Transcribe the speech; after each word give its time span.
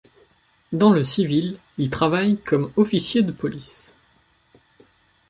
Dans 0.71 0.93
le 0.93 1.03
civil, 1.03 1.59
il 1.77 1.91
travaille 1.91 2.37
comme 2.39 2.71
officier 2.75 3.21
de 3.21 3.31
police. 3.31 3.95